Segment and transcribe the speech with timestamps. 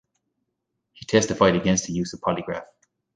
[0.93, 2.65] He testified against the use of polygraph.